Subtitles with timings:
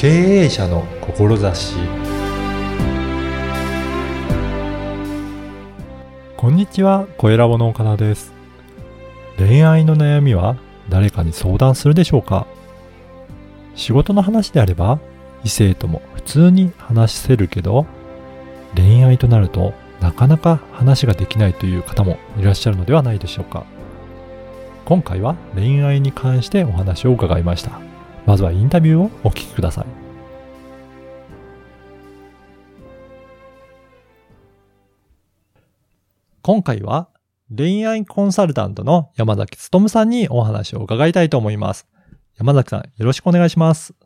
[0.00, 1.74] 経営者の志。
[6.38, 8.32] こんにちは、小ラボの岡田です。
[9.36, 10.56] 恋愛の悩みは
[10.88, 12.46] 誰かに相談するでしょうか？
[13.74, 15.00] 仕事の話であれば
[15.44, 17.84] 異性とも普通に話せるけど
[18.74, 23.66] 恋愛となるとなかなか話ができないという方もいらっしゃるのではないでしょうか。
[24.86, 27.89] 今回は恋愛に関してお話を伺いました。
[28.30, 29.86] まずはインタビューをお聞きください
[36.40, 37.08] 今回は
[37.52, 41.88] 恋愛コンサルタントの山崎努さんにお話を伺いたいと思います。
[42.38, 43.96] 山崎さん、よろしくお願いします。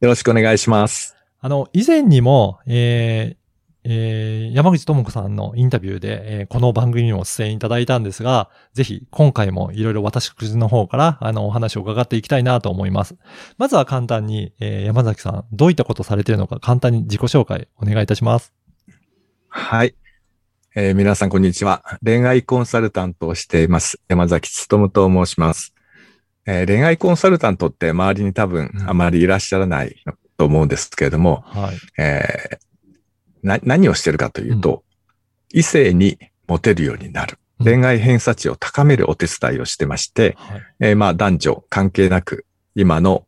[0.00, 1.14] よろしくお願いします。
[1.38, 3.41] あの、以前にも、えー
[3.84, 13.16] えー山口智子さんのインタビューで、えーこの番組にも出演いただいたんですが、ぜひ今回もいろいろ私の方からあのお話を伺っていきたいなと思います。
[13.58, 18.52] まずは簡単に、えー山崎さん、どういったことをされているのか簡単に自己紹介お願いいたします。
[19.48, 19.94] はい。
[20.74, 21.82] えー皆さん、こんにちは。
[22.04, 24.00] 恋愛コンサルタントをしています。
[24.08, 25.74] 山崎努と申します。
[26.46, 29.96] えー恋愛コンサルタントって周りに多分うんあまりいらっしゃらない
[30.36, 31.76] と思うんですけれども、はい。
[31.98, 32.71] えー
[33.42, 34.82] な、何をしてるかというと、
[35.52, 37.36] 異性にモテるようになる。
[37.36, 40.62] うん恋愛偏差値を高めるお手伝いをしてまして、はい。
[40.80, 43.24] えーまあ男女関係なく、今の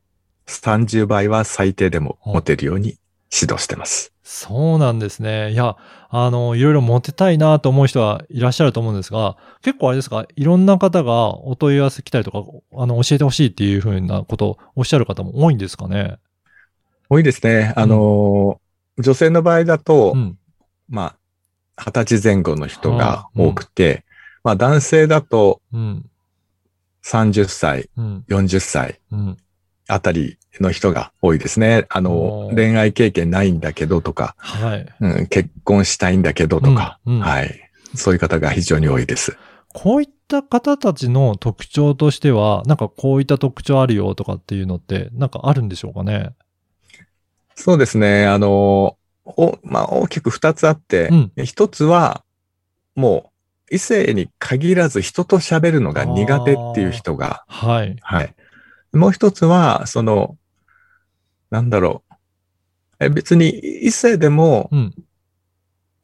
[0.48, 2.98] 30倍は最低でもモテるように
[3.32, 4.12] 指導してます。
[4.24, 5.52] そうなんですね。
[5.52, 5.76] いや、
[6.08, 12.42] あの、いろいろモテたいなと思う人はいらっしゃると思うんですが、結構あれですか、いろんな方がお問い合わせ来たりとか、
[12.76, 16.16] あの、教えてほしいっていうふうなことをおっしゃる方も多いんですかね？
[17.08, 17.72] 多いですね。
[17.76, 18.63] あのー
[18.98, 20.38] 女性の場合だと、うん。
[20.88, 21.16] ま
[21.76, 24.04] あ、二十歳前後の人が多くて、
[24.42, 26.04] まあ男性だとうん。
[27.04, 28.24] 30歳、うん。
[28.28, 29.36] 40歳うん。
[29.86, 31.86] あたりの人が多いですね。
[31.90, 34.86] あおの、ー恋愛経験ないんだけどとか、はい。
[35.00, 37.70] うん、結婚したいんだけどとか、うんうんはい。
[37.94, 39.36] そういう方が非常に多いです。
[39.72, 46.30] こういった方たちの特徴としては、なんかこういった特徴あるよとかっていうのって、なんかあるんでしょうかね？
[47.56, 48.26] そうですね。
[48.26, 52.24] あの、お、まあ大きく二つあってうん、一、つは、
[52.94, 53.30] も
[53.70, 57.96] う、異性に限らず人と喋るのが苦手っていう人がはい。
[58.02, 58.34] はい。
[58.92, 60.36] もう一つは、その、
[61.50, 62.14] なんだろう。
[63.00, 64.94] え別に異性でも、うん。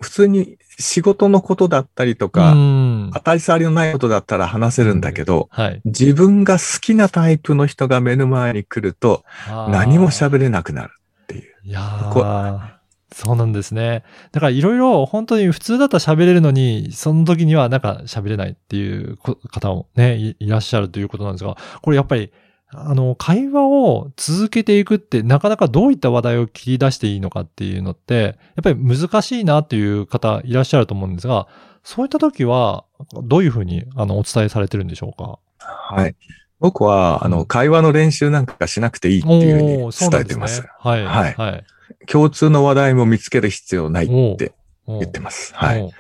[0.01, 3.21] 普通に仕事のことだったりとうか、ん当。
[3.21, 5.81] たり障りのないことだったら話せるんだけど、はい。
[5.85, 9.25] 自分が好きなタイプの人が目の前に来ると、
[9.69, 10.95] 何も喋れなくなる
[11.31, 11.55] っていう。
[11.65, 12.81] いや
[13.13, 14.05] そうなんですね。
[14.31, 22.31] だからいろいろ本当に普通だったら喋れるのに、その時にはなんか喋れないっていうこ方もねい、いらっしゃるということなんですが、これやっぱり、
[22.73, 31.49] あの、会話を続けていくって、なかなかどういった話題を切り出していいのかっていうのって、やっぱり難しいなっていう方いらっしゃると思うんですが、
[31.83, 32.85] そういった時は、
[33.25, 35.41] どういうふうに、あの、お伝えされてるんでしょうか？
[35.59, 36.15] はい。
[36.61, 40.63] 僕は、あの、うん会話の練習なんかしなくていいっていうふうに伝えてます。
[40.63, 40.69] ね。
[40.79, 41.05] はい。
[41.05, 41.65] はいはい。
[42.07, 44.53] 共通の話題も見つける必要ないって
[44.87, 45.53] 言ってます。
[45.55, 45.91] はい。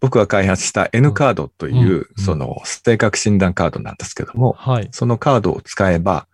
[0.00, 4.88] 僕が開発した N カードという、うんその性格診断カードなんですけども、はい。
[4.92, 6.26] そのカードを使えば、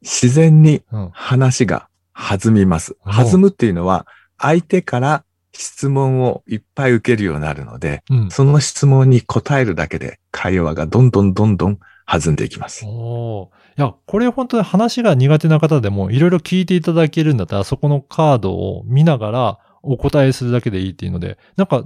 [0.00, 1.10] 自然にうん。
[1.12, 2.96] 話が弾みます。
[3.04, 4.06] お弾むっていうのは、
[4.38, 8.30] 相手から質問をいっぱい受けるようになるので、うん。
[8.30, 12.84] その質問に答えるだけで会話がどんどんどんどん弾んでいきます。
[12.86, 21.84] おーいや、これ本当に話が苦手な方でもいろいろ聞いていただけるんだったら、そこのカードを見ながらお答えするだけでいいっていうので、なんか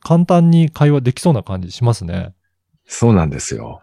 [0.00, 2.34] 簡単に会話できそうな感じしますね。
[2.86, 3.80] そうなんですよ。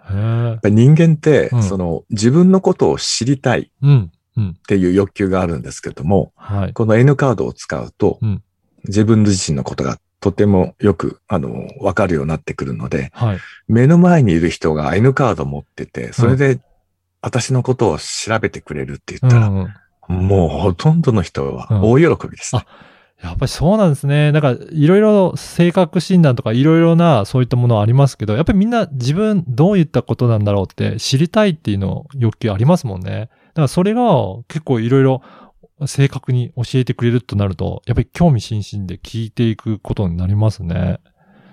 [0.63, 4.11] 人間って、うんその自分のことを知りたいっうん。
[4.37, 4.57] うん。
[4.67, 6.73] ていう欲求があるんですけども、はい。
[6.73, 8.43] この N カードを使うと、うん
[8.85, 13.39] 自分自身のことがとてもよく、あの、わかるようになってくるので、はい。
[13.67, 16.59] 目の前にいる人が N カード持ってて、それで
[17.21, 19.73] 私のことを調べてくれるって言ったら、うんうん
[20.09, 22.65] もうほとんどの人はうん大喜びです、ね
[23.21, 24.31] やっぱりそうなんですね。
[24.31, 33.29] だから、いろいろ性格診断とかいろいろなそういったものはありますけど、やっぱりみんな自分どういったことなんだろうって知りたいっていうの欲求ありますもんね。
[33.49, 34.03] だからそれが
[34.47, 35.21] 結構いろいろ
[35.87, 40.99] 正確に教えてくれるとなると、やっぱり興味津々で聞いていくことになりますね。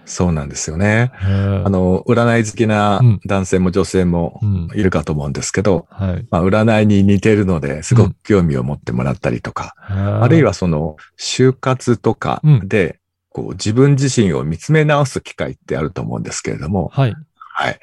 [0.07, 1.11] そうなんですよね。
[1.15, 4.69] ああ、の、占い好きなうん男性も女性もうん。
[4.75, 6.27] いるかと思うんですけど、はい。
[6.31, 12.99] まあ、占いに似てるので、すごく興味を持ってもらったりとか、ああるいはその、就活とかで、
[13.31, 17.15] こう、自分自身を見つめ直す機会ってあると思うんですけれども、はい。
[17.37, 17.81] はい。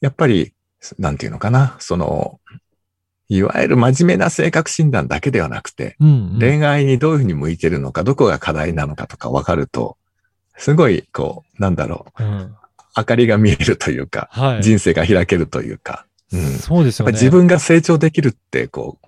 [0.00, 0.54] やっぱり、
[0.98, 2.40] なんていうのかな、その、
[3.30, 6.38] いわゆる真面目な性格診断だけではなくて、うん、うん。
[6.40, 9.96] 恋愛にどういうふうに向いてるのか、どこが課題なのかとか分かると、
[10.58, 12.54] すごい、こう、なんだろう、うん。
[12.96, 14.62] 明かりが見えるというか、はい。
[14.64, 16.40] 人生が開けるというか、うん。
[16.58, 17.12] そうですよね。
[17.12, 18.98] 自分が成長できるって、こ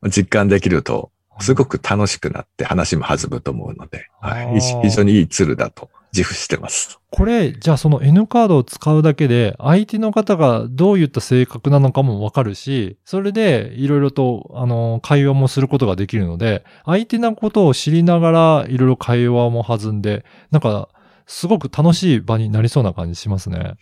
[0.00, 6.98] う、実感できると、すごく楽しくなって話も弾むと思うので、はい非常にいいツールだと自負してます。
[7.10, 20.88] これ、じゃあその N カードを使うだけで、相手の方がどういった性格なのかもわかるし、それでいろいろと、あの、会話もすることができるので、相手のことを知りながら、いろいろ会話も弾んで、なんか、
[21.26, 23.74] すごく楽しい場になりそうな感じしますね。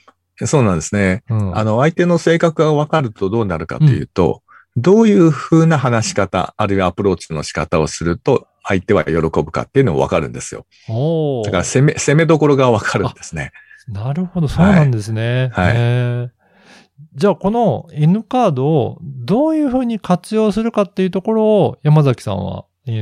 [0.46, 1.22] そうなんですね。
[1.28, 1.56] うん。
[1.56, 4.42] あの、相手の性格が分かるとどうなるかというと、
[4.76, 10.66] どういう風な話し方、あるいはアプローチの仕方をすると、相手は喜ぶかっていうのも分かるんですよ。
[11.44, 13.52] だから攻め、攻めどころが分かるんですね。
[13.88, 15.50] なるほど、そうなんですね。
[15.52, 15.70] は
[16.26, 16.30] い
[17.14, 22.92] じゃあ、この N カードをどういうふうに活用するかっていうところを山崎さんは、教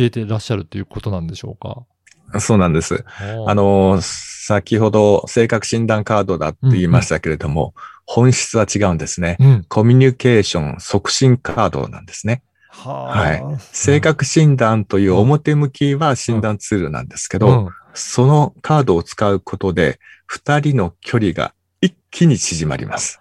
[0.00, 2.40] えていらっしゃるということなんでしょうか？
[2.40, 3.04] そうなんです。
[3.46, 7.74] あ、の、先ほど性格診断カードだって言いましたけれども、
[8.14, 9.38] 本質は違うんですね。
[9.40, 9.64] うん。
[9.70, 12.42] コミュニケーション促進カードなんですね。
[12.68, 23.20] は性格診断という表向きは診断ツールなんですけど、うんそのカードを使うことで、二人の距離が一気に縮まります。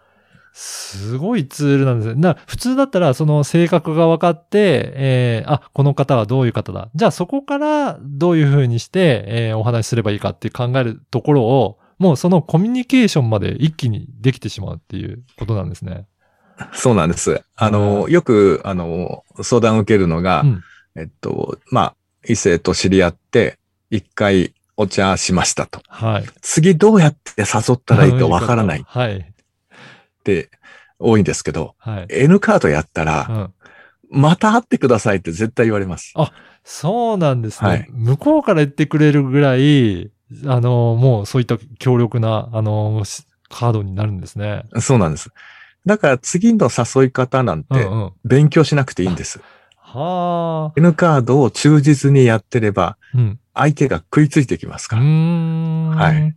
[0.54, 2.22] すごいツールなんですね。
[2.22, 6.90] な普通だったら、その性格が分かって、えーあ、この方はどういう方だ。
[6.96, 16.08] じゃあそこからどういうふうにして、えーお話しすればいいかって考えるところを、もうそのコミュニケーションまで一気にできてしまうっていうことなんですね。
[16.74, 17.44] そうなんです。
[17.56, 20.64] あの、よく、あの、相談を受けるのが、うん
[20.96, 21.96] えっと、まあ、
[22.28, 23.60] 異性と知り合って、
[23.92, 25.82] 一回お茶しましたと。
[25.88, 26.26] はい。
[26.42, 29.32] 次どうやって誘ったらいいかわからないっはい。
[30.24, 30.50] て
[30.98, 32.08] 多いんですけど、はい。
[32.10, 33.54] N カードやったうら、ん。
[34.10, 36.14] また会ってくださいって絶対言われます。
[36.64, 37.70] そうなんですね。
[37.70, 40.12] はい向こうから言ってくれるぐらい、
[40.46, 44.66] あの、もうそういった強力な、あの、しカードになるんですね。
[44.80, 45.30] そうなんです。
[45.86, 48.12] だから次の誘い方なんてうんうん。
[48.24, 49.42] 勉強しなくていいんです。
[49.76, 50.74] はあ。
[50.78, 53.40] N カードを忠実にやってれば、うん。
[53.54, 55.04] 相手が食いついてきますから。
[55.04, 55.90] ん。
[55.90, 56.36] はい。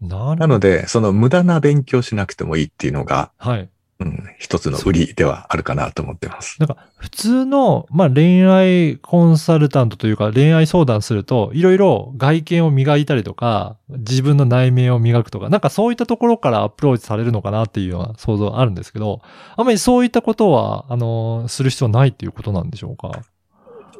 [0.00, 0.36] な。
[0.36, 3.68] なので、その無駄な勉強しなくてもいいっていうのが、はい。
[4.02, 6.56] うん、一つの売りではあるかなと思ってます。
[6.58, 19.20] なんか、普通の、まあ、恋愛コンサルタントというか、恋愛相談すると、いろいろ外見を磨いたりとか、自分の内面を磨くとか、なんかそういったところからアプローチされるのかなっていうような想像あるんですけど、
[19.56, 23.22] あまりそういったことは、あの、する必要ないっていうことなんでしょうか？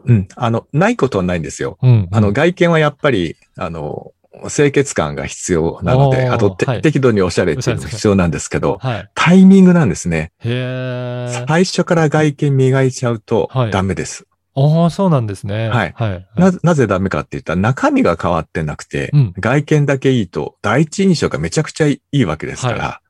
[0.04, 0.28] うん。
[0.34, 1.78] あの、ないことはないんですよ。
[1.80, 2.08] うん。
[2.10, 4.12] あの、外見はやっぱり、あの、
[4.48, 9.10] 清潔感が必要なので、あと、てはい適度におしゃれっていうのも必要なんですけど、はい。
[9.14, 10.32] タイミングなんですね。
[10.42, 14.26] 最初から外見磨いちゃうとはいダメです。
[14.54, 15.68] ああ、そうなんですね。
[15.68, 16.28] はいはい。
[16.36, 23.00] なぜ、なぜダメかって言ったら中身が変わってなくて、うん外見だけいいと第一印象がめちゃくちゃいいわけですから、は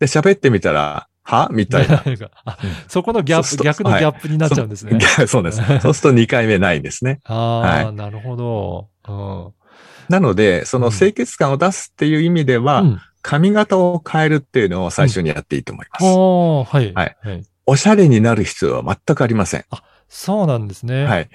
[0.00, 1.48] で、喋ってみたら、は？
[1.52, 2.02] みたいな。
[2.88, 4.98] そこのギャップ、逆のギャップになっちゃうんですね。
[5.00, 5.60] そそうです。
[5.80, 7.20] そうすると2回目ないんですね。
[7.28, 8.88] ああ、はなるほど。
[9.06, 9.52] うん。
[10.08, 16.04] なので、そのうん清潔感を出すっていう意味では、うん髪型を変えるっていうのを最初にやっていいと思います。
[16.04, 16.94] おーはい。
[16.94, 17.16] はい。
[17.20, 17.44] はい。
[17.66, 19.64] おしゃれになる必要は全くありません。
[20.08, 21.04] そうなんですね。。
[21.04, 21.26] はいい。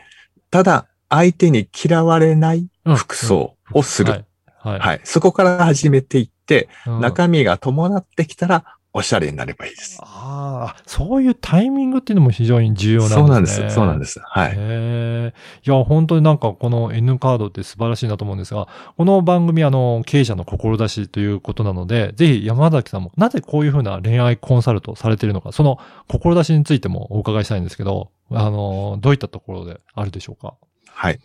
[0.49, 4.25] ただ、相手に嫌われない服装をする。
[4.55, 5.01] はい。
[5.03, 9.97] そこから始めていって、うん中身が伴ってきたら、おしゃれになればいいです。
[10.01, 13.17] ああ、そういうタイミングっていうのも非常に重要なんですね。
[13.17, 13.75] そうなんです。
[13.75, 14.21] そうなんです。
[14.23, 14.51] はい。
[14.51, 15.33] へえ。
[15.65, 30.53] いや、本当になんかこの N カードって素晴らしいなと思うんですが、この番組あの、経営者の志ということなので、ぜひ山崎さんもなぜこういうふうな恋愛コンサルトされているのか、その志についてもお伺いしたいんですけど、あの、どういったところであるでしょうか？
[30.95, 31.19] はい。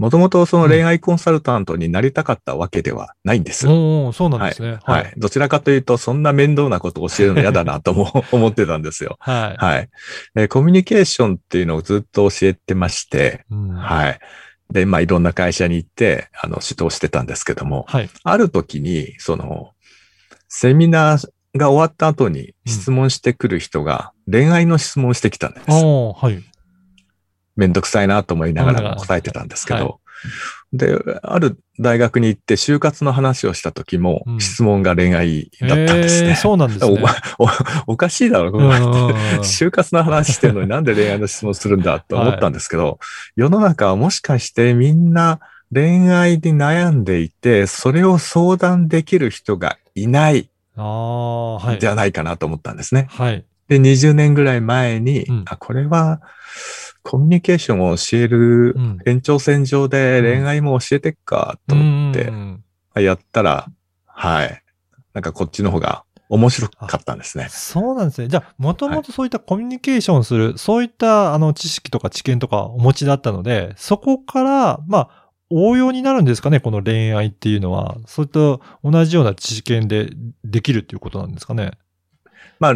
[0.00, 3.68] もともとその恋愛コンサルタントになりたかったわけではないんです。
[3.68, 4.78] おおそうなんですね。
[4.82, 5.02] は。
[5.02, 5.12] い。
[5.18, 9.18] どちらかというと、そんな面倒なことを教えるの嫌だなとも 思ってたんですよ。
[9.20, 9.62] はい。
[9.62, 9.88] はい。
[10.36, 14.18] えーコミュニケーションっていうのをずっと教えてまして、うんはい。
[14.72, 18.08] で、まあ、いろんな会社に行って、あの、指導してたんですけども、はい。
[18.24, 19.72] ある時に、その、
[20.48, 21.28] セミナー
[21.58, 25.66] が終わった後に質問してくる人が恋愛の質問をしてきたんです。
[25.70, 26.42] おーはい。
[27.56, 29.96] めんどくさいなと思いながらも答えてたんですけど、は
[30.72, 36.28] で、ある大学に行って就活の話をした時もうん質問が恋愛だったんですね。
[36.30, 37.02] えーそうなんですね。
[37.38, 37.48] おお
[37.88, 42.98] おかしいだろ、こうんのうんうん 就活の話してるのになんで恋愛の質問するんだと思ったんですけど、
[43.34, 45.40] 世の中はもしかしてみんな
[45.72, 51.76] 恋愛に悩んでいて、それを相談できる人がいないああ、はい。
[51.76, 53.06] んじゃないかなと思ったんですね。
[53.10, 53.44] はい。
[53.70, 56.20] で、20年ぐらい前に、うんあ、これは、
[57.02, 62.30] コミュニケーションを教えるうん延長線上で恋愛も教えてっかと思って
[63.00, 63.68] やったら、
[64.04, 64.62] はい。
[65.14, 67.46] なんかこっちの方が面白かったんですね。
[67.48, 68.28] そうなんですね。
[68.28, 77.96] じゃあ、もともとそういったコミュニケーションする、そういったあの知識とか知見とかお持ちだったので、そこから、まあ、応用になるんですかね、この恋愛っていうのは。
[78.06, 80.10] そういった同じような知見で
[80.44, 81.72] できるっていうことなんですかね。
[82.58, 82.74] まあ、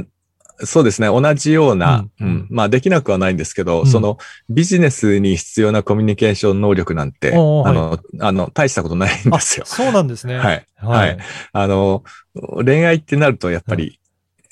[0.60, 1.08] そうですね。
[1.08, 4.18] 同じような、ううんんまあできなくはないんですけど、うんその
[4.48, 9.66] ビジネスに必要なコミュニケーション能力なんて、あの、あの、大したことないんであ、すよ。
[9.66, 10.38] そうなんですね。
[10.38, 10.66] はい。
[10.76, 11.16] ははいい。
[11.52, 12.04] あの、
[12.64, 13.98] 恋愛ってなるとやっぱり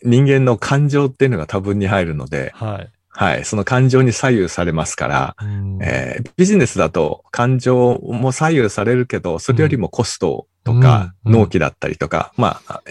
[0.02, 2.90] 人間の感情っていうのが多分に入るので、はい。
[3.14, 3.44] はい。
[3.44, 12.82] その感情に左右されますから、うんえービジネスだと感情も左右されるけど、それよりもコストとか、うん納期だったりとか、まあ、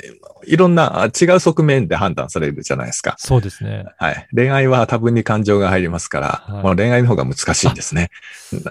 [0.45, 3.15] いろんなあ違う側面で判断されるじゃないですか。
[3.17, 3.85] そうですね。
[3.97, 4.27] はい。
[4.33, 8.09] 恋愛は多分に感情が入りますから、はいまあ、恋愛の方が難しいんですね。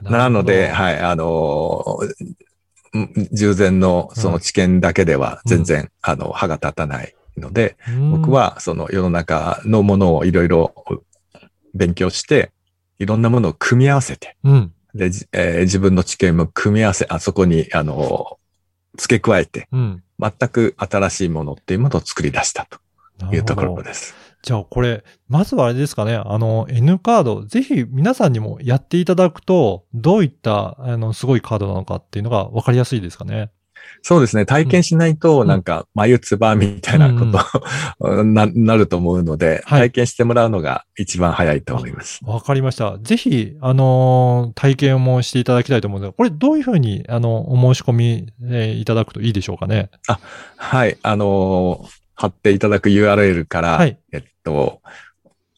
[0.03, 0.69] ななので、い。
[0.69, 2.37] はい、あのー
[3.33, 7.77] 従前のその知見だけでは全然、あの、歯が立たないので、
[8.11, 10.75] 僕、はその世の中のものをいろいろ
[11.75, 12.53] 勉強して、
[12.99, 14.73] いろんなものを組み合わせて、うん。
[14.95, 18.41] で、じえー自分の知見も組み合わせ、あそこに、あのー
[18.97, 20.03] 付け加えて、うん。
[20.19, 22.67] 全く新しいものっていうものを作り出した
[23.19, 24.15] というところです。
[24.43, 33.51] じゃあこれ、まずはあれですかね、あの、N カード、ぜひ皆さんにもやっていただくと、どういった、あの、すごいカードなのかっていうのが分かりやすいですかね。
[34.03, 34.47] そうですね。
[34.47, 37.27] 体験しないと、うんなんか、眉唾みたいなこ
[37.99, 42.21] と、 な、なると思うので、はい体験してもらうのが一番早いと思います。
[42.25, 42.99] わかりました。
[43.03, 49.91] ぜひ、あのー体験もしていただきたいと思うんですが、これどういうふうに、あの、お申し込み、えーいただくといいでしょうかね？
[50.57, 50.97] はい。
[51.03, 54.83] あのー貼っていただく URL から、はいえっと、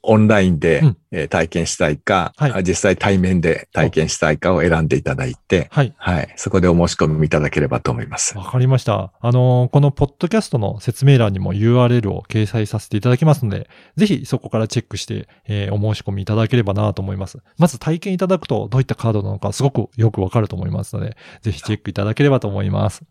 [0.02, 0.82] オンラインで、
[1.28, 5.94] 体験したいか、はいあ実際対面で体験したいかを選んでいただいて、はい。
[5.96, 6.32] はい。
[6.36, 8.36] そこでお申し込みいただければと思います。
[8.36, 9.12] わかりました。
[9.20, 17.38] あのーこのポッドキャストの説明欄にも URL を掲載させていただきますので、ぜひそこからチェックして、えーお申し込みいただければなと思います。
[17.58, 23.02] まず体験いただくとどういったカードなのかすごくよくわかると思いますので、ぜひチェックいただければと思います。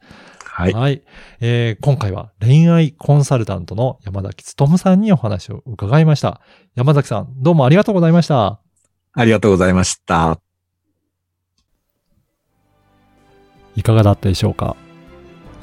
[0.53, 1.01] はい。
[1.39, 6.41] えー今回は恋愛コンサルタントの山崎努さんにお話を伺いました。
[6.75, 8.60] 山崎さん、どうもありがとうございました。
[9.13, 10.39] ありがとうございました。
[13.75, 14.75] いかがだったでしょうか？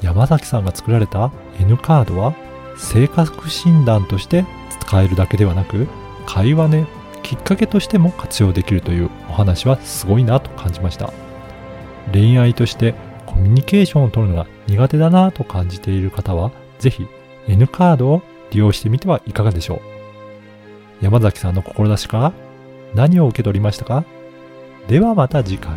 [0.01, 2.33] 山崎さんが作られた N カードは
[2.77, 4.45] 性格診断として
[4.81, 5.87] 使えるだけではなく
[6.25, 6.85] 会話で
[7.21, 11.13] きっかけとしても活用できるというお話はすごいなと感じました
[12.11, 12.95] 恋愛として
[13.39, 17.07] コミュニケーションを取るのが苦手だなと感じている方はぜひ
[17.47, 19.81] N カードを利用してみてはいかがでしょう
[21.05, 22.33] 山崎さんの志から
[22.93, 24.03] 何を受け取りましたか？
[24.89, 25.71] ではまた次回。